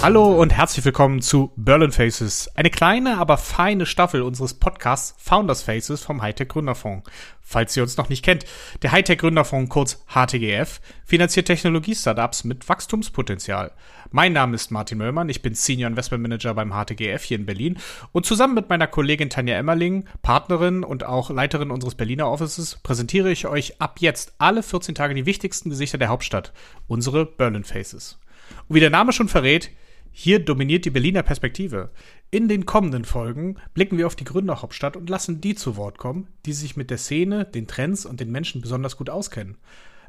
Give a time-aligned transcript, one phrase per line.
[0.00, 5.62] Hallo und herzlich willkommen zu Berlin Faces, eine kleine, aber feine Staffel unseres Podcasts Founders
[5.62, 7.10] Faces vom Hightech Gründerfonds.
[7.42, 8.44] Falls ihr uns noch nicht kennt,
[8.82, 13.72] der Hightech Gründerfonds, kurz HTGF, finanziert Technologie-Startups mit Wachstumspotenzial.
[14.12, 17.78] Mein Name ist Martin Möllmann, ich bin Senior Investment Manager beim HTGF hier in Berlin
[18.12, 23.32] und zusammen mit meiner Kollegin Tanja Emmerling, Partnerin und auch Leiterin unseres Berliner Offices, präsentiere
[23.32, 26.52] ich euch ab jetzt alle 14 Tage die wichtigsten Gesichter der Hauptstadt,
[26.86, 28.20] unsere Berlin Faces.
[28.68, 29.72] Und wie der Name schon verrät,
[30.12, 31.90] hier dominiert die Berliner Perspektive.
[32.30, 36.28] In den kommenden Folgen blicken wir auf die Gründerhauptstadt und lassen die zu Wort kommen,
[36.46, 39.56] die sich mit der Szene, den Trends und den Menschen besonders gut auskennen.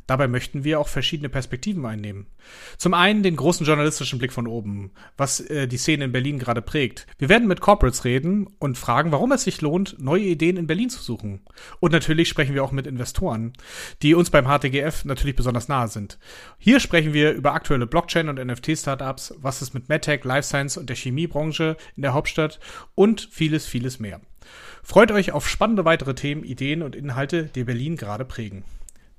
[0.07, 2.27] Dabei möchten wir auch verschiedene Perspektiven einnehmen.
[2.77, 6.61] Zum einen den großen journalistischen Blick von oben, was äh, die Szene in Berlin gerade
[6.61, 7.07] prägt.
[7.17, 10.89] Wir werden mit Corporates reden und fragen, warum es sich lohnt, neue Ideen in Berlin
[10.89, 11.41] zu suchen.
[11.79, 13.53] Und natürlich sprechen wir auch mit Investoren,
[14.01, 16.19] die uns beim HTGF natürlich besonders nahe sind.
[16.57, 20.89] Hier sprechen wir über aktuelle Blockchain- und NFT-Startups, was es mit MedTech, Life Science und
[20.89, 22.59] der Chemiebranche in der Hauptstadt
[22.95, 24.21] und vieles, vieles mehr.
[24.83, 28.63] Freut euch auf spannende weitere Themen, Ideen und Inhalte, die Berlin gerade prägen.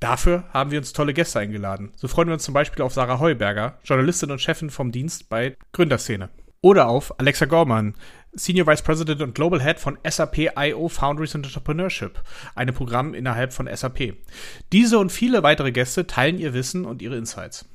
[0.01, 1.93] Dafür haben wir uns tolle Gäste eingeladen.
[1.95, 5.57] So freuen wir uns zum Beispiel auf Sarah Heuberger, Journalistin und Chefin vom Dienst bei
[5.73, 6.31] Gründerszene.
[6.62, 7.95] Oder auf Alexa Gorman,
[8.33, 12.23] Senior Vice President und Global Head von SAP IO Foundries and Entrepreneurship,
[12.55, 14.15] einem Programm innerhalb von SAP.
[14.73, 17.67] Diese und viele weitere Gäste teilen ihr Wissen und ihre Insights.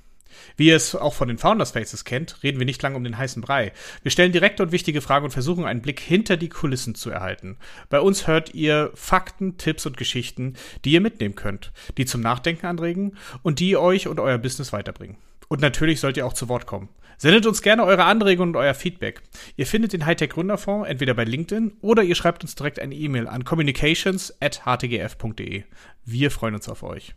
[0.58, 3.17] Wie ihr es auch von den Founders Faces kennt, reden wir nicht lange um den
[3.17, 3.72] heißen Brei.
[4.03, 7.58] Wir stellen direkte und wichtige Fragen und versuchen einen Blick hinter die Kulissen zu erhalten.
[7.89, 12.66] Bei uns hört ihr Fakten, Tipps und Geschichten, die ihr mitnehmen könnt, die zum Nachdenken
[12.66, 15.17] anregen und die euch und euer Business weiterbringen.
[15.47, 16.89] Und natürlich sollt ihr auch zu Wort kommen.
[17.17, 19.21] Sendet uns gerne eure Anregungen und euer Feedback.
[19.55, 23.27] Ihr findet den Hightech Gründerfonds entweder bei LinkedIn oder ihr schreibt uns direkt eine E-Mail
[23.27, 25.64] an communications@htgf.de.
[26.04, 27.15] Wir freuen uns auf euch.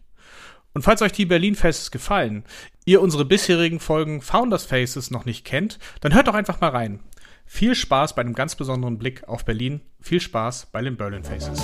[0.75, 2.45] Und falls euch die Berlin Faces gefallen,
[2.85, 7.01] ihr unsere bisherigen Folgen Founders Faces noch nicht kennt, dann hört doch einfach mal rein.
[7.47, 9.81] Viel Spaß bei einem ganz besonderen Blick auf Berlin.
[10.01, 11.59] Viel Spaß bei den Berlin Faces.